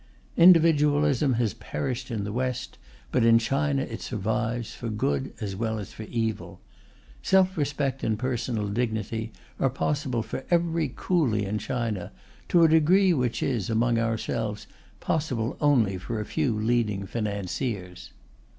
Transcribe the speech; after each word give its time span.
Individualism 0.35 1.33
has 1.35 1.53
perished 1.53 2.09
in 2.09 2.23
the 2.23 2.31
West, 2.33 2.79
but 3.11 3.23
in 3.23 3.37
China 3.37 3.83
it 3.83 4.01
survives, 4.01 4.73
for 4.73 4.89
good 4.89 5.31
as 5.39 5.55
well 5.55 5.77
as 5.77 5.93
for 5.93 6.01
evil. 6.05 6.59
Self 7.21 7.55
respect 7.55 8.03
and 8.03 8.17
personal 8.17 8.67
dignity 8.69 9.31
are 9.59 9.69
possible 9.69 10.23
for 10.23 10.43
every 10.49 10.89
coolie 10.89 11.43
in 11.45 11.59
China, 11.59 12.11
to 12.49 12.63
a 12.63 12.67
degree 12.69 13.13
which 13.13 13.43
is, 13.43 13.69
among 13.69 13.99
ourselves, 13.99 14.65
possible 15.01 15.55
only 15.61 15.99
for 15.99 16.19
a 16.19 16.25
few 16.25 16.51
leading 16.57 17.05
financiers. 17.05 18.09